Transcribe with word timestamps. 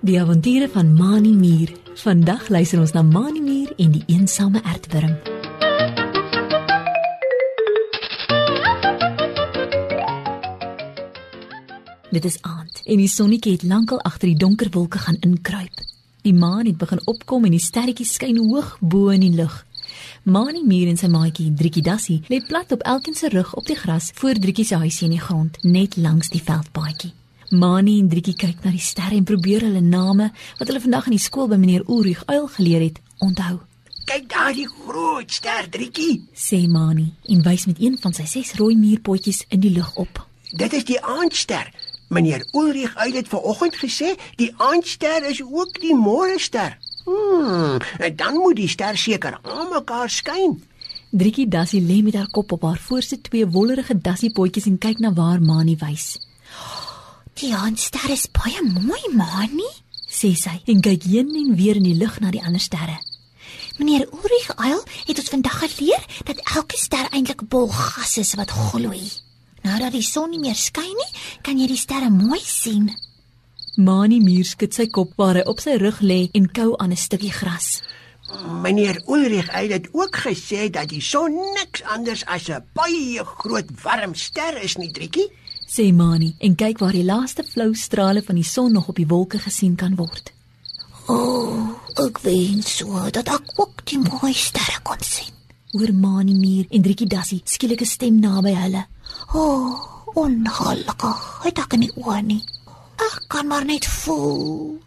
Die 0.00 0.20
avonture 0.20 0.68
van 0.68 0.94
Mani 0.94 1.32
Mier. 1.32 1.70
Vandag 1.94 2.48
luister 2.48 2.80
ons 2.80 2.92
na 2.92 3.02
Mani 3.02 3.40
Mier 3.40 3.72
en 3.76 3.92
die 3.94 4.02
eensame 4.06 4.62
aardwurm. 4.62 5.12
Dit 12.10 12.24
is 12.24 12.40
aand 12.42 12.80
en 12.84 12.98
die 12.98 13.08
sonnetjie 13.08 13.52
het 13.52 13.62
lankal 13.62 14.00
agter 14.02 14.32
die 14.32 14.40
donker 14.40 14.70
wolke 14.74 14.98
gaan 14.98 15.20
inkruip. 15.20 15.84
Die 16.26 16.34
maan 16.34 16.66
het 16.66 16.76
begin 16.76 17.06
opkom 17.06 17.44
en 17.46 17.54
die 17.54 17.62
sterretjies 17.62 18.16
skyn 18.18 18.40
hoog 18.50 18.76
bo 18.80 19.08
in 19.14 19.22
die 19.22 19.34
lug. 19.38 19.64
Mani 20.22 20.62
Mier 20.66 20.88
en 20.88 20.98
sy 21.00 21.08
maatjie 21.08 21.52
Driekie 21.56 21.82
Dassie 21.82 22.20
lê 22.28 22.40
plat 22.46 22.72
op 22.72 22.82
elkeen 22.82 23.16
se 23.16 23.28
rug 23.28 23.54
op 23.54 23.66
die 23.66 23.76
gras 23.76 24.10
voor 24.14 24.34
Driekie 24.34 24.64
se 24.64 24.76
huisie 24.76 25.08
in 25.08 25.16
die 25.16 25.22
grond, 25.22 25.56
net 25.62 25.96
langs 25.96 26.28
die 26.28 26.42
veldpaadjie. 26.42 27.14
Mani 27.50 27.98
en 27.98 28.08
Driekie 28.08 28.36
kyk 28.38 28.62
na 28.64 28.70
die 28.70 28.82
sterre 28.84 29.16
en 29.18 29.26
probeer 29.26 29.64
hulle 29.66 29.80
name 29.82 30.30
wat 30.58 30.68
hulle 30.68 30.82
vandag 30.84 31.08
in 31.10 31.16
die 31.16 31.24
skool 31.24 31.48
by 31.50 31.58
meneer 31.58 31.82
Ulrich 31.88 32.22
Uil 32.30 32.46
geleer 32.56 32.84
het, 32.84 33.00
onthou. 33.18 33.58
Kyk 34.06 34.28
daar 34.30 34.52
die 34.54 34.68
groot 34.68 35.32
ster 35.32 35.66
Driekie. 35.70 36.20
Sê 36.34 36.66
Mani 36.70 37.08
en 37.30 37.42
wys 37.46 37.66
met 37.66 37.80
een 37.82 37.98
van 37.98 38.14
sy 38.14 38.28
ses 38.30 38.54
rooi 38.58 38.76
muurpotjies 38.78 39.44
in 39.48 39.64
die 39.64 39.72
lug 39.74 39.90
op. 39.98 40.22
Dit 40.50 40.74
is 40.78 40.86
die 40.86 41.00
aandster. 41.02 41.70
Meneer 42.10 42.46
Ulrich 42.52 42.96
Uil 42.96 43.18
het 43.18 43.28
vanoggend 43.28 43.76
gesê 43.78 44.14
die 44.36 44.50
aandster 44.58 45.26
is 45.30 45.42
ook 45.42 45.80
die 45.80 45.94
môrester. 45.94 46.74
Hmm, 47.10 47.78
en 47.98 48.16
dan 48.16 48.34
moet 48.34 48.56
die 48.56 48.68
ster 48.68 48.96
seker 48.98 49.38
aan 49.42 49.68
mekaar 49.72 50.10
skyn. 50.10 50.58
Driekie 51.10 51.48
Dassie 51.48 51.82
lê 51.82 52.02
met 52.06 52.14
haar 52.14 52.30
kop 52.30 52.52
op 52.52 52.62
haar 52.62 52.78
voorste 52.78 53.20
twee 53.20 53.46
wollerige 53.46 53.96
dassiepotjies 53.98 54.68
en 54.70 54.78
kyk 54.78 55.00
na 55.02 55.12
waar 55.12 55.40
Mani 55.42 55.74
wys. 55.80 56.20
Die 57.40 57.50
aandster 57.56 58.10
is 58.14 58.28
baie 58.30 58.62
mooi, 58.62 59.02
Mani, 59.16 59.66
sê 60.06 60.34
sy 60.38 60.54
en 60.70 60.82
kyk 60.84 61.08
heen 61.10 61.34
en 61.42 61.56
weer 61.58 61.80
in 61.80 61.88
die 61.88 61.98
lug 61.98 62.20
na 62.20 62.30
die 62.30 62.44
ander 62.44 62.62
sterre. 62.62 62.98
Meneer 63.80 64.06
Ulrich 64.12 64.50
Uil 64.56 64.82
het 65.08 65.18
ons 65.18 65.32
vandag 65.34 65.58
geleer 65.64 66.06
dat 66.28 66.42
elke 66.54 66.78
ster 66.78 67.08
eintlik 67.10 67.42
'n 67.42 67.48
bol 67.48 67.68
gas 67.68 68.18
is 68.18 68.34
wat 68.34 68.50
gloei. 68.50 69.10
Nou 69.62 69.78
dat 69.78 69.92
die 69.92 70.02
son 70.02 70.30
nie 70.30 70.38
meer 70.38 70.54
skyn 70.54 70.94
nie, 71.02 71.12
kan 71.42 71.58
jy 71.58 71.66
die 71.66 71.76
sterre 71.76 72.10
mooi 72.10 72.40
sien. 72.44 72.94
Mani 73.76 74.18
muur 74.20 74.44
skud 74.44 74.74
sy 74.74 74.86
kop 74.90 75.12
waar 75.16 75.38
hy 75.38 75.44
op 75.46 75.60
sy 75.62 75.76
rug 75.78 76.00
lê 76.02 76.28
en 76.34 76.48
kou 76.50 76.74
aan 76.78 76.90
'n 76.92 76.96
stukkie 76.96 77.32
gras. 77.32 77.82
Meneer 78.62 79.02
Ulrich 79.06 79.50
Uil 79.50 79.70
het 79.70 79.88
ook 79.92 80.16
gesê 80.16 80.70
dat 80.70 80.88
die 80.88 81.00
son 81.00 81.34
niks 81.54 81.82
anders 81.82 82.24
as 82.26 82.48
'n 82.48 82.64
baie 82.74 83.24
groot 83.24 83.70
warm 83.82 84.14
ster 84.14 84.62
is 84.62 84.76
nie, 84.76 84.90
Driekie 84.90 85.30
sê 85.70 85.92
Mani 85.94 86.34
en 86.38 86.54
kyk 86.54 86.78
waar 86.78 86.92
die 86.92 87.04
laaste 87.04 87.44
flou 87.46 87.74
strale 87.74 88.22
van 88.22 88.34
die 88.34 88.44
son 88.44 88.72
nog 88.72 88.88
op 88.88 88.96
die 88.96 89.06
wolke 89.06 89.38
gesien 89.38 89.76
kan 89.76 89.94
word. 89.94 90.32
O, 91.06 91.14
oh, 91.14 92.06
ek 92.06 92.18
wens 92.26 92.76
so 92.78 93.10
dat 93.10 93.28
ek 93.28 93.54
ook 93.56 93.84
die 93.84 93.98
mooi 93.98 94.32
sterre 94.34 94.80
kon 94.82 94.98
sien. 95.00 95.34
Oor 95.78 95.92
Mani 95.94 96.34
muur 96.34 96.66
en 96.70 96.82
Driekie 96.82 97.06
Dassie 97.06 97.42
skielike 97.44 97.86
stem 97.86 98.18
naby 98.18 98.54
hulle. 98.54 98.86
O, 99.34 99.38
oh, 99.38 100.00
ongelukkig, 100.14 101.20
het 101.44 101.58
ek 101.58 101.78
nie 101.78 101.92
oor 101.94 102.22
nie. 102.22 102.42
Ek 103.10 103.24
kan 103.26 103.46
maar 103.46 103.64
net 103.64 103.86
voel. 103.86 104.78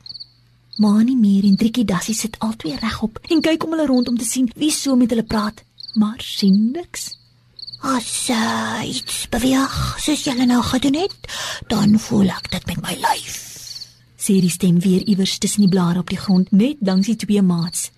Mani 0.78 1.16
muur 1.16 1.44
en 1.44 1.58
Driekie 1.60 1.86
Dassie 1.86 2.16
sit 2.16 2.38
albei 2.40 2.78
regop 2.80 3.20
en 3.30 3.42
kyk 3.44 3.66
om 3.66 3.76
hulle 3.76 3.88
rond 3.90 4.08
om 4.08 4.18
te 4.18 4.26
sien 4.26 4.48
wie 4.56 4.72
so 4.72 4.96
met 4.96 5.12
hulle 5.12 5.26
praat, 5.28 5.60
maar 6.00 6.22
sien 6.24 6.72
niks. 6.72 7.12
As 7.84 8.30
uh, 8.32 8.80
iets 8.88 9.28
beweeg, 9.30 9.76
soos 10.00 10.24
julle 10.24 10.48
nou 10.48 10.62
gedoen 10.64 11.02
het, 11.02 11.34
dan 11.68 12.00
voel 12.00 12.32
ek 12.32 12.48
dit 12.56 12.72
met 12.72 12.82
my 12.86 12.96
lyf. 13.04 13.36
Sê 14.16 14.40
die 14.40 14.54
stem 14.54 14.80
weer 14.80 15.04
iewers 15.04 15.36
tussen 15.44 15.66
die 15.66 15.74
blare 15.74 16.00
op 16.00 16.10
die 16.10 16.22
grond, 16.22 16.52
net 16.56 16.80
langs 16.80 17.12
die 17.12 17.20
twee 17.20 17.44
maats. 17.44 17.90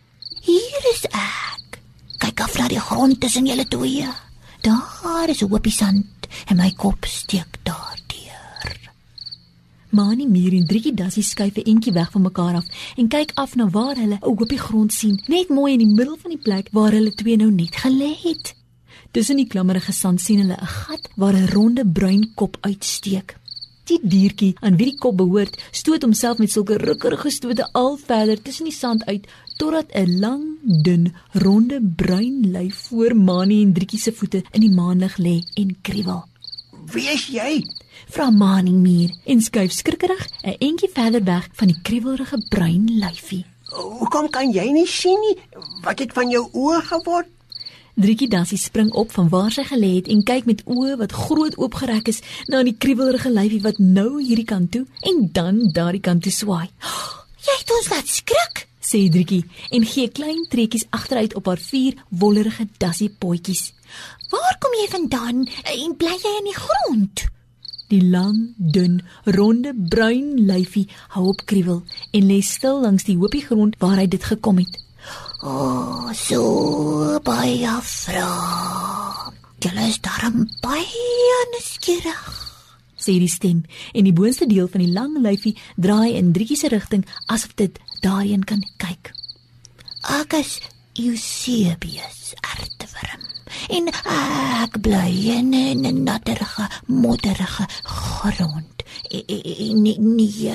Hier 0.42 0.90
is 0.96 1.06
ek. 1.12 1.80
Kyk 2.18 2.48
af 2.48 2.58
na 2.58 2.68
die 2.72 2.82
grond 2.82 3.22
tussen 3.22 3.46
julle 3.46 3.68
twee. 3.70 4.10
Daar 4.66 5.30
is 5.30 5.42
'n 5.46 5.50
hoopie 5.50 5.72
sand 5.72 6.28
en 6.50 6.58
my 6.58 6.72
kop 6.74 7.06
steek 7.06 7.62
daardeur. 7.64 7.75
Mani 9.90 10.26
Mier 10.28 10.54
en 10.54 10.66
Driekie 10.66 10.94
Dassie 10.94 11.24
skuif 11.24 11.58
'n 11.58 11.70
entjie 11.72 11.94
weg 11.94 12.12
van 12.12 12.22
mekaar 12.22 12.56
af 12.56 12.66
en 12.98 13.08
kyk 13.08 13.32
af 13.36 13.56
na 13.56 13.70
waar 13.70 13.96
hulle 13.96 14.18
'n 14.18 14.26
hoopie 14.26 14.58
grond 14.58 14.94
sien, 14.94 15.22
net 15.28 15.50
mooi 15.50 15.74
in 15.74 15.80
die 15.80 15.96
middel 15.96 16.18
van 16.18 16.32
die 16.32 16.42
plek 16.42 16.68
waar 16.72 16.92
hulle 16.92 17.14
twee 17.14 17.36
nou 17.38 17.52
net 17.52 17.76
gelê 17.76 18.14
het. 18.24 18.56
Tussen 19.12 19.38
die 19.38 19.48
klammerige 19.48 19.94
sand 19.94 20.22
sien 20.22 20.40
hulle 20.40 20.58
'n 20.62 20.66
gat 20.66 21.10
waar 21.16 21.36
'n 21.36 21.48
ronde 21.48 21.86
bruin 21.86 22.32
kop 22.36 22.58
uitsteek. 22.62 23.38
Die 23.86 24.00
diertjie 24.02 24.56
aan 24.60 24.78
wie 24.78 24.86
die 24.86 24.98
kop 24.98 25.18
behoort, 25.18 25.58
stoot 25.72 26.02
homself 26.02 26.38
met 26.38 26.52
sulke 26.52 26.78
rukkerige 26.78 27.30
stote 27.30 27.70
al 27.72 27.98
verder 27.98 28.42
tussen 28.42 28.66
die 28.66 28.74
sand 28.74 29.06
uit 29.06 29.28
totdat 29.58 29.94
'n 29.94 30.20
lang, 30.20 30.44
dun, 30.84 31.14
ronde 31.32 31.80
bruin 31.96 32.52
lyf 32.52 32.76
voor 32.76 33.16
Mani 33.16 33.62
en 33.62 33.74
Drietjie 33.74 34.00
se 34.00 34.12
voete 34.12 34.44
in 34.52 34.62
die 34.62 34.74
maanlig 34.74 35.18
lê 35.18 35.44
en 35.54 35.78
kriewel. 35.82 36.26
"Wie 36.94 37.08
is 37.10 37.28
jy?" 37.28 37.64
vra 38.10 38.30
Mani 38.30 38.72
muur 38.72 39.12
en 39.26 39.42
skuif 39.42 39.72
skrikkerig 39.72 40.28
'n 40.44 40.56
entjie 40.60 40.90
verder 40.94 41.24
weg 41.24 41.48
van 41.54 41.68
die 41.68 41.82
kriewelrige 41.82 42.46
bruin 42.50 42.86
lyfie. 43.00 43.46
"Hoekom 44.00 44.30
kan 44.30 44.52
jy 44.52 44.72
nie 44.72 44.88
sien 44.88 45.20
nie? 45.20 45.38
Wat 45.82 46.00
het 46.00 46.14
van 46.14 46.30
jou 46.30 46.50
oë 46.52 46.82
geword?" 46.82 47.28
Driekie 47.96 48.28
Dassie 48.28 48.58
spring 48.58 48.92
op 48.92 49.12
van 49.12 49.30
waar 49.30 49.52
sy 49.52 49.64
gelê 49.64 49.96
het 49.96 50.08
en 50.08 50.24
kyk 50.24 50.46
met 50.46 50.64
oë 50.66 50.98
wat 50.98 51.12
groot 51.12 51.58
oopgerek 51.58 52.08
is 52.08 52.22
na 52.48 52.64
die 52.64 52.76
kriebelrige 52.78 53.30
lyfie 53.30 53.62
wat 53.62 53.78
nou 53.80 54.22
hierdie 54.22 54.46
kant 54.46 54.72
toe 54.72 54.86
en 55.02 55.30
dan 55.32 55.70
daardie 55.72 56.02
kant 56.02 56.24
toe 56.24 56.32
swaai. 56.32 56.70
"Jy 57.46 57.56
het 57.60 57.72
ons 57.72 57.90
laat 57.90 58.08
skrik," 58.08 58.68
sê 58.86 59.06
Driekie 59.10 59.46
en 59.74 59.86
gee 59.90 60.10
klein 60.14 60.44
trekkies 60.52 60.86
agteruit 60.94 61.34
op 61.36 61.50
haar 61.50 61.62
vier 61.62 61.98
wollerige 62.10 62.68
dassie 62.78 63.10
potjies. 63.10 63.74
"Waar 64.30 64.58
kom 64.60 64.74
jy 64.80 64.88
vandaan 64.90 65.48
en 65.64 65.98
bly 65.98 66.16
jy 66.24 66.34
in 66.40 66.52
die 66.52 66.60
grond?" 66.66 67.26
Die 67.88 68.02
lang, 68.02 68.54
dun, 68.58 69.02
ronde 69.26 69.74
bruin 69.90 70.48
lyfie 70.48 70.88
hou 71.14 71.28
op 71.28 71.46
kriebel 71.46 71.84
en 72.12 72.24
lê 72.26 72.42
stil 72.42 72.82
langs 72.82 73.04
die 73.04 73.18
hoopie 73.18 73.46
grond 73.46 73.76
waar 73.80 73.98
hy 73.98 74.08
dit 74.08 74.24
gekom 74.24 74.58
het. 74.58 74.80
O, 75.44 75.50
oh, 75.50 76.14
so 76.14 77.20
baie 77.22 77.76
vra. 77.82 78.32
Julle 79.62 79.86
is 79.90 80.00
darm 80.02 80.48
baie 80.62 81.38
nuuskierig. 81.54 82.26
Sê 82.98 83.20
die 83.22 83.30
stem 83.30 83.62
en 83.94 84.08
die 84.08 84.14
boonste 84.18 84.48
deel 84.50 84.68
van 84.72 84.82
die 84.82 84.94
lang 84.94 85.20
lyfie 85.22 85.54
draai 85.78 86.16
in 86.18 86.34
drietjie 86.34 86.58
se 86.58 86.72
rigting 86.74 87.06
asof 87.30 87.54
dit 87.62 87.78
daarheen 88.06 88.44
kan 88.46 88.62
kyk. 88.78 89.12
Ek 90.14 90.36
is 90.38 90.60
Eusebius 91.02 92.36
aardwurm 92.46 93.24
en 93.76 93.90
ek 93.90 94.78
bly 94.86 95.14
in 95.38 95.54
'n 95.56 96.04
natterige, 96.04 96.66
modderige 96.86 97.66
grond. 97.84 98.84
Nee, 99.10 99.98
nee, 99.98 100.54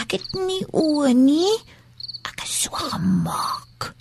ek 0.00 0.10
het 0.16 0.28
nie 0.46 0.64
oë 0.72 1.12
nie. 1.14 1.54
Ek 2.26 2.42
is 2.44 2.62
so 2.62 2.70
gemaak. 2.74 3.94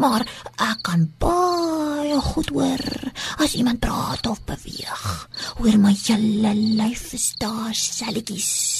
Maar 0.00 0.22
ek 0.56 0.78
kan 0.82 1.12
baie 1.18 2.18
goed 2.20 2.48
hoor 2.48 3.12
as 3.38 3.54
iemand 3.54 3.80
praat 3.80 4.26
of 4.26 4.40
beweeg. 4.44 5.28
Hoor 5.58 5.78
my 5.78 5.94
hele 6.06 6.54
lyf 6.80 7.12
is 7.12 7.34
daar 7.38 7.74
selletjies 7.74 8.73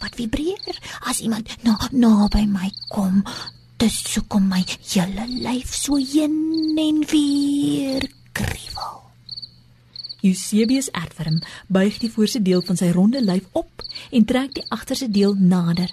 wat 0.00 0.16
vibreer 0.18 0.78
as 1.08 1.20
iemand 1.20 1.50
na 1.62 1.76
naby 1.92 2.46
my 2.46 2.70
kom. 2.88 3.22
Dit 3.80 3.92
soek 3.92 4.36
my 4.40 4.64
hele 4.92 5.26
lyf 5.40 5.74
so 5.74 5.96
heen 5.96 6.76
en 6.78 7.04
weer 7.08 8.04
kriewel. 8.32 9.00
Eusebius 10.20 10.90
aardworm 10.92 11.40
buig 11.68 11.98
die 11.98 12.10
voorste 12.12 12.42
deel 12.42 12.60
van 12.62 12.76
sy 12.76 12.90
ronde 12.92 13.22
lyf 13.24 13.46
op 13.56 13.84
en 14.10 14.24
trek 14.28 14.52
die 14.58 14.66
agterste 14.68 15.08
deel 15.08 15.34
nader. 15.38 15.88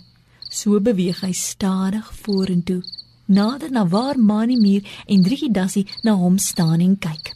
So 0.50 0.80
beweeg 0.84 1.22
hy 1.24 1.32
stadig 1.36 2.08
vorentoe, 2.24 2.82
nader 3.26 3.72
na 3.72 3.86
waar 3.88 4.20
Manimir 4.20 4.84
en 5.08 5.24
Driekie 5.24 5.52
Dassie 5.52 5.88
na 6.04 6.16
hom 6.20 6.38
staan 6.38 6.84
en 6.84 6.96
kyk. 7.00 7.34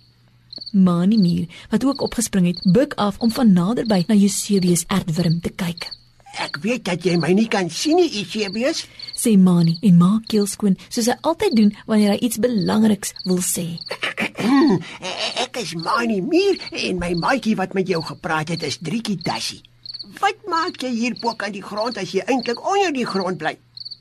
Manimir, 0.72 1.48
wat 1.72 1.84
ook 1.86 2.02
opgespring 2.02 2.48
het, 2.48 2.62
buig 2.72 2.96
af 2.96 3.20
om 3.20 3.32
van 3.32 3.52
naderby 3.54 4.04
na 4.08 4.16
Eusebius 4.16 4.86
aardworm 4.88 5.40
te 5.42 5.50
kyk. 5.50 5.92
Ek 6.40 6.62
weet 6.64 6.86
dat 6.88 7.04
jy 7.04 7.18
my 7.20 7.34
nie 7.36 7.48
kan 7.52 7.68
sien 7.70 7.98
nie, 8.00 8.08
Eusebius, 8.22 8.86
sê 9.18 9.34
Mani 9.38 9.76
en 9.84 9.98
maak 10.00 10.30
keel 10.32 10.48
skoon 10.48 10.78
soos 10.88 11.10
hy 11.12 11.18
altyd 11.28 11.58
doen 11.58 11.74
wanneer 11.90 12.14
hy 12.14 12.20
iets 12.28 12.40
belangriks 12.40 13.12
wil 13.26 13.42
sê. 13.44 13.66
ek 15.44 15.60
is 15.60 15.74
Manimir 15.76 16.62
en 16.72 17.02
my 17.02 17.12
maatjie 17.20 17.58
wat 17.60 17.76
met 17.76 17.90
jou 17.92 18.00
gepraat 18.06 18.54
het 18.56 18.64
is 18.64 18.80
Driekie 18.80 19.20
Dassie. 19.20 19.60
Wat 20.22 20.40
maak 20.48 20.80
jy 20.84 20.92
hier 20.96 21.18
bo 21.20 21.36
aan 21.36 21.54
die 21.56 21.64
grond 21.66 22.00
as 22.00 22.14
jy 22.16 22.24
eintlik 22.28 22.64
onder 22.64 22.94
die 22.96 23.08
grond 23.08 23.40
bly? 23.42 23.58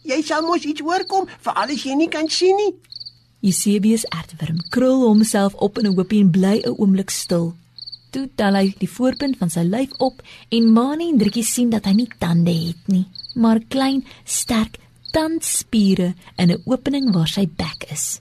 Jy 0.06 0.23
sal 0.25 0.47
mos 0.47 0.65
iets 0.65 0.85
hoorkom 0.85 1.27
vir 1.29 1.59
alles 1.59 1.82
jy 1.85 1.99
nie 1.99 2.09
kan 2.12 2.31
sien 2.31 2.56
nie. 2.56 2.73
Eusebius 3.43 4.06
aardworm 4.12 4.61
krul 4.71 5.03
homself 5.06 5.55
op 5.55 5.79
in 5.79 5.87
'n 5.87 5.97
hoopie 5.97 6.21
en 6.21 6.31
bly 6.31 6.56
'n 6.62 6.77
oomblik 6.79 7.11
stil. 7.11 7.56
Toe 8.10 8.26
tel 8.34 8.56
hy 8.58 8.70
die 8.80 8.90
voorpunt 8.90 9.38
van 9.38 9.52
sy 9.52 9.62
lyf 9.62 9.92
op 10.02 10.22
en 10.50 10.70
Mani 10.74 11.10
en 11.12 11.18
Driekie 11.20 11.46
sien 11.46 11.70
dat 11.70 11.86
hy 11.86 11.94
nie 12.00 12.08
tande 12.18 12.50
het 12.50 12.88
nie, 12.90 13.06
maar 13.38 13.62
klein, 13.70 14.02
sterk 14.24 14.80
tandspiere 15.14 16.14
in 16.36 16.50
'n 16.50 16.62
opening 16.66 17.12
waar 17.14 17.28
sy 17.28 17.46
bek 17.46 17.86
is. 17.90 18.20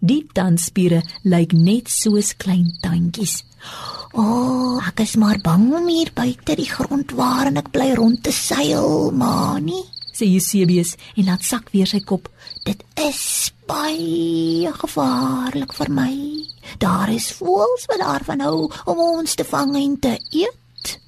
Die 0.00 0.26
tandspiere 0.32 1.02
lyk 1.22 1.52
net 1.52 1.88
soos 1.88 2.36
klein 2.36 2.72
tandjies. 2.80 3.44
O, 4.12 4.22
oh, 4.22 4.88
ek 4.88 5.00
is 5.00 5.16
maar 5.16 5.38
bang 5.38 5.72
om 5.72 5.88
hier 5.88 6.10
buite 6.14 6.56
die 6.56 6.68
grond 6.68 7.12
waarin 7.12 7.56
ek 7.56 7.70
bly 7.70 7.94
rond 7.94 8.22
te 8.22 8.32
seil, 8.32 9.10
Mani, 9.12 9.84
sê 10.12 10.26
Eusebius 10.26 10.96
en 11.16 11.24
laat 11.24 11.44
sak 11.44 11.70
weer 11.72 11.86
sy 11.86 12.00
kop. 12.00 12.28
Dit 12.64 12.82
is 12.96 13.52
baie 13.66 14.72
gevaarlik 14.72 15.72
vir 15.72 15.90
my. 15.90 16.39
Daar 16.78 17.10
is 17.12 17.32
voëls 17.32 17.86
wat 17.90 17.98
daarvan 17.98 18.40
hou 18.40 18.70
om 18.84 18.98
ons 18.98 19.34
te 19.34 19.44
vang 19.44 19.76
en 19.76 19.98
te 19.98 20.14
eet. 20.30 20.98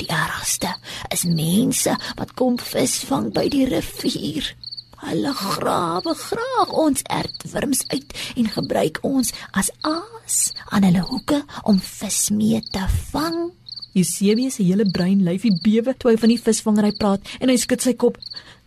Die 0.00 0.08
ergste 0.08 0.74
is 1.14 1.24
mense 1.28 1.96
wat 2.16 2.34
kom 2.34 2.58
visvang 2.58 3.30
by 3.34 3.48
die 3.52 3.66
rivier. 3.70 4.54
Hulle 5.02 5.32
grawe 5.34 6.14
graag 6.14 6.70
ons 6.78 7.02
ertworms 7.10 7.82
uit 7.90 8.12
en 8.38 8.50
gebruik 8.54 9.00
ons 9.02 9.32
as 9.50 9.70
aas 9.82 10.52
aan 10.70 10.86
hulle 10.86 11.02
hoeke 11.10 11.42
om 11.66 11.80
vis 11.82 12.28
mee 12.30 12.62
te 12.70 12.84
vang. 13.10 13.50
Eusebius 13.92 14.56
se 14.56 14.64
hele 14.64 14.86
brein 14.88 15.24
lyfie 15.26 15.52
bewe 15.64 15.94
toe 15.98 16.12
hy 16.12 16.20
van 16.22 16.32
die 16.32 16.40
visvangery 16.40 16.92
praat 16.98 17.34
en 17.40 17.50
hy 17.52 17.58
skud 17.60 17.84
sy 17.84 17.96
kop. 17.98 18.16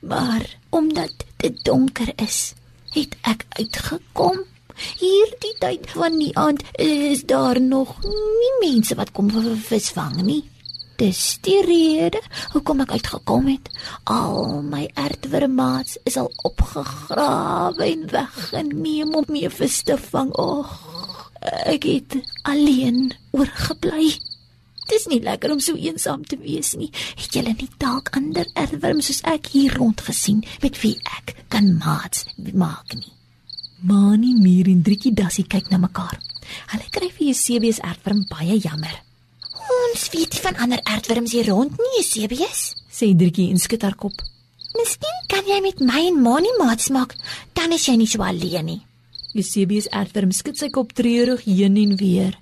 Maar 0.06 0.44
omdat 0.76 1.26
dit 1.42 1.64
donker 1.66 2.12
is, 2.22 2.54
het 2.94 3.16
ek 3.26 3.48
uitgekom. 3.58 4.44
Hierdie 4.76 5.54
tyd 5.60 5.88
van 5.96 6.20
die 6.20 6.34
aand 6.38 6.64
is 6.82 7.24
daar 7.24 7.62
nog 7.62 7.96
nie 8.04 8.54
mense 8.62 8.96
wat 8.96 9.12
kom 9.16 9.32
visvang 9.70 10.22
nie. 10.24 10.44
Dis 10.96 11.38
die 11.44 11.60
rede 11.66 12.22
hoekom 12.54 12.86
ek 12.86 12.94
uitgekom 12.96 13.50
het. 13.52 13.68
Al 14.08 14.62
my 14.64 14.86
aardwurmaats 14.96 15.98
is 16.08 16.16
al 16.22 16.30
opgegrawe 16.48 17.84
en 17.84 18.06
weggeneem 18.12 19.12
om 19.20 19.28
mee 19.28 19.50
vis 19.52 19.82
te 19.84 19.98
vang. 20.00 20.32
Och, 20.40 20.72
ek 21.68 21.90
het 21.90 22.16
alleen 22.48 23.12
oorgebly. 23.36 24.14
Dis 24.88 25.08
nie 25.12 25.20
lekker 25.26 25.52
om 25.52 25.60
so 25.60 25.76
eensaam 25.76 26.24
te 26.24 26.38
wees 26.40 26.76
nie. 26.80 26.92
Het 27.18 27.40
julle 27.40 27.56
nie 27.58 27.70
dalk 27.82 28.14
ander 28.16 28.48
aardwurm 28.54 29.04
soos 29.04 29.24
ek 29.28 29.52
hier 29.56 29.76
rond 29.76 30.04
gesien 30.08 30.46
met 30.64 30.80
wie 30.84 30.96
ek 31.18 31.36
kan 31.52 31.74
maats 31.82 32.24
maak 32.54 32.96
nie? 32.96 33.15
Mani, 33.86 34.34
Mier 34.34 34.70
en 34.72 34.82
Driekie 34.82 35.14
Dassie 35.14 35.46
kyk 35.46 35.70
na 35.70 35.78
mekaar. 35.78 36.18
Hulle 36.72 36.88
kry 36.94 37.10
vir 37.14 37.30
Eusebius 37.30 37.82
aardwurm 37.86 38.24
baie 38.30 38.58
jammer. 38.58 38.94
Ons 39.66 40.08
weet 40.14 40.34
nie 40.34 40.44
van 40.44 40.58
ander 40.66 40.82
aardwurms 40.90 41.36
hier 41.36 41.50
rond 41.52 41.76
nie, 41.78 41.92
Eusebius, 42.02 42.64
sê 42.90 43.12
Driekie 43.18 43.52
en 43.54 43.62
skud 43.62 43.86
haar 43.86 43.98
kop. 44.00 44.16
Miskien 44.76 45.20
kan 45.32 45.46
jy 45.48 45.60
met 45.64 45.84
my 45.86 46.02
en 46.10 46.18
Mani 46.22 46.54
maats 46.60 46.90
maak, 46.94 47.14
dan 47.54 47.76
is 47.78 47.86
jy 47.86 47.96
nie 48.02 48.10
so 48.10 48.26
alleen 48.26 48.66
nie. 48.72 48.82
Eusebius 49.38 49.92
aardwurm 49.94 50.34
skud 50.34 50.58
sy 50.58 50.72
kop 50.74 50.96
treurig 50.98 51.46
heen 51.46 51.78
en 51.84 51.94
weer. 52.00 52.34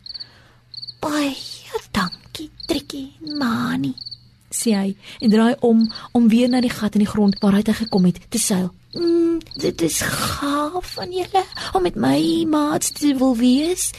Baie 1.03 1.35
dankie, 1.93 2.49
Driekie, 2.67 3.09
Mani, 3.39 3.91
sê 4.53 4.77
hy 4.77 4.93
en 5.19 5.33
draai 5.33 5.55
om 5.61 5.83
om 6.13 6.29
weer 6.31 6.49
na 6.49 6.61
die 6.63 6.71
gat 6.71 6.95
in 6.95 7.03
die 7.03 7.09
grond 7.09 7.35
waaruit 7.41 7.67
hy 7.67 7.77
gekom 7.83 8.07
het 8.09 8.21
te 8.29 8.39
seil. 8.39 8.71
Mm, 8.93 9.39
dit 9.57 9.81
is 9.81 10.01
gaaf 10.01 10.91
van 10.93 11.11
julle 11.11 11.41
om 11.73 11.81
met 11.81 11.95
my 11.97 12.45
maats 12.45 12.91
te 12.93 13.15
wil 13.17 13.35
wees. 13.37 13.89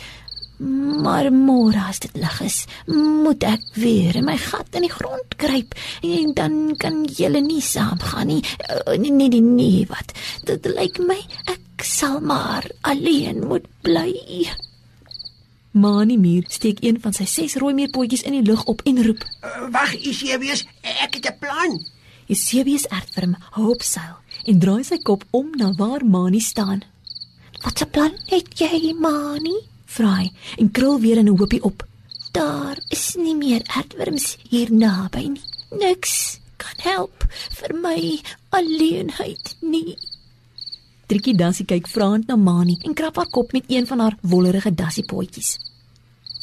Maar 1.04 1.32
môre 1.34 1.80
as 1.88 1.98
dit 1.98 2.14
lig 2.14 2.36
is, 2.46 2.58
moet 2.86 3.42
ek 3.42 3.64
weer 3.74 4.14
in 4.20 4.28
my 4.28 4.36
gat 4.38 4.76
in 4.78 4.86
die 4.86 4.92
grond 4.92 5.34
kruip 5.40 5.74
en 6.06 6.30
dan 6.38 6.54
kan 6.78 7.00
julle 7.10 7.42
nie 7.42 7.62
saamgaan 7.62 8.30
nie. 8.30 8.38
Uh, 8.70 8.94
nee 8.94 9.10
nee 9.10 9.42
nee, 9.42 9.82
wat? 9.90 10.14
Dit 10.46 10.70
lyk 10.70 11.02
my 11.02 11.18
ek 11.50 11.82
sal 11.82 12.20
maar 12.22 12.70
alleen 12.86 13.42
moet 13.50 13.66
bly. 13.82 14.14
Mani 15.74 16.20
Muur 16.22 16.46
steek 16.54 16.84
een 16.86 17.02
van 17.02 17.12
sy 17.18 17.26
ses 17.26 17.58
rooi 17.58 17.74
meerpotjies 17.74 18.22
in 18.22 18.38
die 18.38 18.46
lug 18.46 18.62
op 18.70 18.86
en 18.86 19.02
roep: 19.02 19.26
uh, 19.42 19.66
"Wag, 19.74 19.98
is 19.98 20.22
jy 20.22 20.38
wees? 20.38 20.62
Ek 21.02 21.18
het 21.18 21.34
'n 21.34 21.38
plan." 21.42 21.82
Eusebius 22.30 22.86
ertwurm 22.88 23.34
hoop 23.58 23.82
seil 23.82 24.22
en 24.44 24.58
draai 24.60 24.84
sy 24.84 24.98
kop 25.02 25.24
om 25.30 25.50
na 25.56 25.72
waar 25.78 26.04
Mani 26.04 26.40
staan. 26.40 26.82
"Wat 27.64 27.80
'n 27.82 27.90
plan 27.90 28.14
het 28.26 28.48
jy, 28.58 28.94
Mani?" 28.98 29.56
vra 29.86 30.14
hy 30.20 30.30
en 30.58 30.70
krul 30.70 31.00
weer 31.00 31.18
in 31.18 31.28
'n 31.28 31.38
hoopie 31.38 31.62
op. 31.62 31.86
"Daar 32.32 32.78
is 32.88 33.14
nie 33.14 33.34
meer 33.34 33.62
ertwurms 33.78 34.36
hier 34.48 34.72
naby 34.72 35.24
nie. 35.28 35.42
Niks 35.70 36.40
kan 36.56 36.76
help 36.76 37.26
vir 37.50 37.74
my 37.74 38.20
alleenheid 38.50 39.56
nie." 39.60 39.96
Trikkie 41.06 41.36
Dassie 41.36 41.66
kyk 41.66 41.86
vraend 41.86 42.26
na 42.26 42.36
Mani 42.36 42.78
en 42.82 42.94
krap 42.94 43.16
haar 43.16 43.28
kop 43.30 43.52
met 43.52 43.64
een 43.66 43.86
van 43.86 43.98
haar 43.98 44.16
wollerige 44.20 44.74
dassiepotjies. 44.74 45.58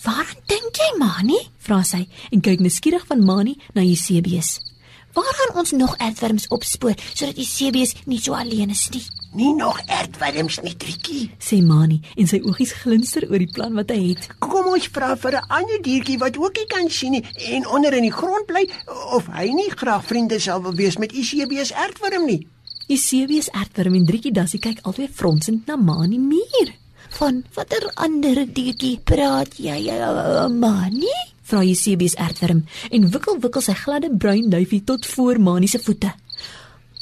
"Waaraan 0.03 0.41
dink 0.45 0.75
jy, 0.75 0.97
Mani?" 0.97 1.49
vra 1.57 1.83
sy 1.83 2.07
en 2.31 2.41
kyk 2.41 2.59
nuuskierig 2.59 3.05
van 3.05 3.25
Mani 3.25 3.57
na 3.73 3.81
Eusebius. 3.81 4.70
Waar 5.13 5.33
gaan 5.37 5.57
ons 5.59 5.71
nog 5.71 5.97
aardwurms 5.97 6.47
opspoor 6.47 6.95
sodat 7.13 7.35
die 7.35 7.45
seebees 7.45 7.95
nie 8.05 8.19
so 8.19 8.33
alleen 8.33 8.69
is 8.71 8.87
nie? 8.93 9.03
Nie 9.35 9.53
nog 9.55 9.79
aardwurms 9.87 10.59
nie, 10.63 10.75
Trikkie, 10.75 11.29
sê 11.39 11.61
Mani 11.63 11.99
en 12.15 12.27
sy 12.27 12.39
oogies 12.47 12.71
glinster 12.81 13.27
oor 13.27 13.39
die 13.39 13.51
plan 13.51 13.75
wat 13.75 13.91
hy 13.91 13.99
het. 14.11 14.29
Kom 14.39 14.69
ons 14.71 14.87
vra 14.91 15.15
vir 15.15 15.37
'n 15.39 15.47
ander 15.57 15.81
diertjie 15.83 16.17
wat 16.19 16.37
ook 16.37 16.55
nie 16.55 16.67
kan 16.67 16.89
sien 16.89 17.11
nie 17.11 17.25
en 17.51 17.67
onder 17.67 17.93
in 17.93 18.07
die 18.07 18.17
grond 18.19 18.45
bly 18.47 18.67
of 19.15 19.27
hy 19.27 19.51
nie 19.51 19.69
graag 19.69 20.05
vriende 20.05 20.39
sal 20.39 20.61
wil 20.61 20.75
wees 20.75 20.97
met 20.97 21.11
Isebees 21.11 21.73
aardwurm 21.73 22.25
nie. 22.25 22.47
Isebees 22.87 23.51
aardwurm 23.51 23.95
en 23.95 24.05
Driekie 24.05 24.31
Dassie 24.31 24.59
kyk 24.59 24.79
albei 24.83 25.07
fronsend 25.07 25.67
na 25.67 25.75
Mani 25.75 26.19
muur. 26.19 26.71
Van 27.19 27.43
watter 27.53 27.91
ander 27.95 28.45
diertjie 28.53 28.99
praat 29.03 29.57
jy, 29.57 29.91
uh, 29.91 30.47
Mani? 30.47 31.30
Vra 31.51 31.63
Eusebius 31.67 32.15
aardwurm 32.15 32.63
en 32.95 33.09
wikkel 33.11 33.39
wikkel 33.43 33.63
sy 33.65 33.75
gladde 33.83 34.09
bruin 34.23 34.47
lyfie 34.53 34.83
tot 34.87 35.05
voor 35.13 35.39
Mani 35.43 35.67
se 35.67 35.81
voete. 35.83 36.13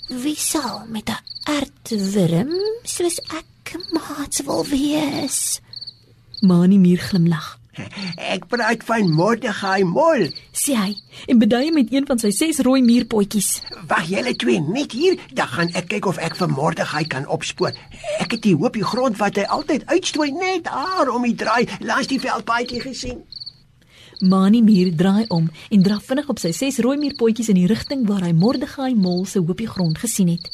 Wie 0.10 0.36
sal 0.36 0.86
met 0.90 1.10
'n 1.10 1.22
aardwurm 1.56 2.54
soos 2.84 3.18
ek 3.40 3.78
maats 3.94 4.42
wil 4.48 4.66
wees? 4.66 5.62
Mani 6.42 6.78
muur 6.78 6.98
glimlag. 6.98 7.60
Ek 8.18 8.48
praat 8.52 8.84
van 8.84 9.12
Mordechai 9.16 9.84
Mol, 9.84 10.28
sê 10.52 10.76
hy 10.76 10.96
en 11.32 11.40
beduie 11.40 11.72
met 11.72 11.94
een 11.94 12.08
van 12.10 12.20
sy 12.20 12.32
ses 12.36 12.60
rooi 12.66 12.82
muurpotjies. 12.82 13.62
Wag 13.88 14.10
julle 14.12 14.36
twee 14.36 14.60
net 14.60 14.92
hier, 14.92 15.16
dan 15.32 15.48
gaan 15.48 15.72
ek 15.74 15.88
kyk 15.94 16.06
of 16.06 16.18
ek 16.18 16.36
vir 16.36 16.50
Mordechai 16.50 17.06
kan 17.08 17.28
opspoor. 17.28 17.74
Ek 18.20 18.32
het 18.36 18.42
die 18.42 18.56
hoopie 18.56 18.84
grond 18.84 19.18
wat 19.22 19.40
hy 19.40 19.44
altyd 19.44 19.86
uitstooi 19.86 20.32
net 20.32 20.64
daar 20.68 21.14
om 21.14 21.24
die 21.24 21.36
draai 21.36 21.68
langs 21.80 22.08
die 22.12 22.20
veldpaadjie 22.20 22.82
gesien. 22.82 23.24
Mani 24.20 24.62
Muur 24.62 24.96
draai 24.96 25.26
om 25.28 25.46
en 25.70 25.84
draf 25.84 26.04
vinnig 26.12 26.28
op 26.28 26.40
sy 26.44 26.50
ses 26.52 26.82
rooi 26.84 26.98
muurpotjies 27.00 27.48
in 27.54 27.56
die 27.56 27.70
rigting 27.72 28.02
waar 28.08 28.26
hy 28.26 28.34
Mordegai 28.36 28.92
Mol 28.92 29.24
se 29.24 29.40
hoopie 29.40 29.68
grond 29.70 29.96
gesien 30.02 30.34
het. 30.34 30.50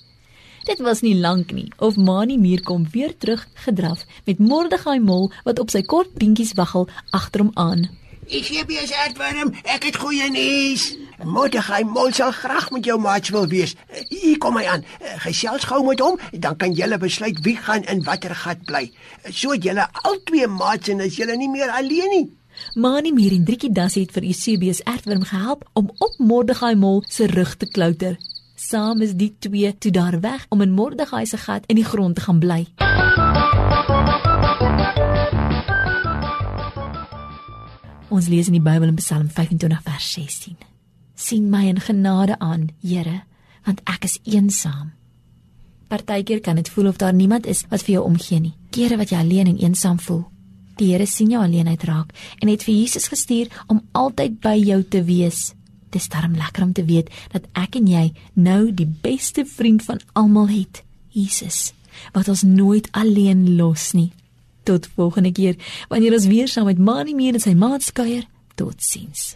Dit 0.69 0.83
was 0.85 1.01
nie 1.01 1.15
lank 1.17 1.49
nie 1.53 1.71
of 1.81 1.97
Mani 1.97 2.37
Muur 2.37 2.61
kom 2.61 2.85
weer 2.93 3.17
terug 3.17 3.47
gedraf 3.65 4.05
met 4.29 4.37
Mordegai 4.37 4.99
Mol 4.99 5.31
wat 5.49 5.59
op 5.59 5.73
sy 5.73 5.81
kort 5.81 6.13
beentjies 6.13 6.53
waggel 6.53 6.85
agter 7.09 7.41
hom 7.41 7.51
aan. 7.57 7.89
Ek 8.29 8.45
gee 8.51 8.61
bees 8.69 8.93
uitwarm, 8.93 9.55
ek 9.65 9.89
het 9.89 9.97
goeie 10.01 10.29
nuus. 10.29 10.85
Mordegai 11.25 11.81
Mol 11.89 12.13
sal 12.13 12.37
graag 12.37 12.69
met 12.69 12.85
jou 12.85 12.99
maats 13.01 13.33
wil 13.33 13.49
wees. 13.49 13.73
Hier 14.13 14.37
kom 14.37 14.61
hy 14.61 14.69
aan. 14.69 14.85
Gesels 15.25 15.65
gou 15.65 15.81
met 15.89 16.05
hom, 16.05 16.21
dan 16.33 16.57
kan 16.57 16.73
julle 16.73 17.01
besluit 17.01 17.41
wie 17.41 17.57
gaan 17.57 17.85
in 17.89 18.05
watter 18.05 18.37
gat 18.45 18.61
bly. 18.69 18.91
So 19.29 19.57
julle 19.57 19.89
albei 20.05 20.45
maats 20.45 20.93
en 20.93 21.05
as 21.05 21.17
julle 21.17 21.37
nie 21.37 21.49
meer 21.49 21.73
alleen 21.73 22.11
nie. 22.13 22.25
Mani 22.75 23.11
Mier 23.11 23.31
en 23.31 23.45
Driekie 23.45 23.71
Das 23.71 23.95
het 23.95 24.11
vir 24.11 24.23
Eusebius 24.23 24.81
Ertworm 24.83 25.23
gehelp 25.23 25.69
om 25.73 25.91
op 25.97 26.17
Mordegai 26.17 26.75
Mol 26.75 27.03
se 27.07 27.27
rug 27.27 27.55
te 27.57 27.65
klouter. 27.65 28.17
Saam 28.55 29.01
is 29.01 29.13
die 29.15 29.35
twee 29.39 29.77
toe 29.77 29.91
daar 29.91 30.19
weg 30.19 30.45
om 30.49 30.61
in 30.61 30.71
Mordegai 30.71 31.25
se 31.25 31.37
gat 31.37 31.65
in 31.67 31.75
die 31.75 31.85
grond 31.85 32.15
te 32.15 32.21
gaan 32.21 32.39
bly. 32.39 32.61
Ons 38.09 38.27
lees 38.27 38.47
in 38.47 38.55
die 38.55 38.63
Bybel 38.63 38.87
in 38.87 38.95
Psalm 38.95 39.29
25 39.29 39.81
vers 39.83 40.11
16. 40.13 40.55
Sien 41.15 41.49
my 41.49 41.65
in 41.67 41.79
genade 41.79 42.39
aan, 42.39 42.69
Here, 42.81 43.23
want 43.65 43.81
ek 43.89 44.07
is 44.07 44.19
eensaam. 44.23 44.93
Partykeer 45.87 46.39
kan 46.41 46.55
dit 46.55 46.69
voel 46.69 46.87
of 46.87 46.97
daar 46.97 47.13
niemand 47.13 47.45
is 47.45 47.65
wat 47.69 47.83
vir 47.83 47.97
jou 47.97 48.05
omgee 48.05 48.39
nie. 48.39 48.55
Kere 48.69 48.97
wat 48.97 49.11
jy 49.11 49.19
alleen 49.19 49.47
en 49.47 49.59
eensaam 49.61 49.99
voel. 49.99 50.23
Die 50.79 50.91
Here 50.91 51.05
sien 51.07 51.31
jou 51.31 51.41
alleenheid 51.43 51.83
raak 51.87 52.11
en 52.41 52.51
het 52.51 52.65
vir 52.67 52.75
Jesus 52.75 53.07
gestuur 53.11 53.51
om 53.71 53.83
altyd 53.95 54.41
by 54.43 54.55
jou 54.59 54.81
te 54.83 55.03
wees. 55.07 55.53
Dis 55.95 56.09
darm 56.11 56.35
lekker 56.35 56.65
om 56.65 56.73
te 56.75 56.83
weet 56.83 57.11
dat 57.31 57.47
ek 57.55 57.77
en 57.79 57.87
jy 57.87 58.09
nou 58.33 58.73
die 58.75 58.89
beste 59.05 59.45
vriend 59.47 59.85
van 59.87 60.01
almal 60.13 60.49
het, 60.51 60.83
Jesus, 61.15 61.71
wat 62.11 62.27
ons 62.27 62.43
nooit 62.43 62.89
alleen 62.91 63.55
los 63.55 63.93
nie. 63.95 64.11
Tot 64.67 64.89
volgende 64.97 65.31
keer 65.31 65.55
wanneer 65.87 66.17
ons 66.17 66.27
weer 66.27 66.51
saam 66.51 66.67
met 66.67 66.81
Mani 66.81 67.15
Meer 67.15 67.39
en 67.39 67.47
sy 67.47 67.55
maats 67.55 67.93
kuier. 67.95 68.27
Totsiens. 68.55 69.35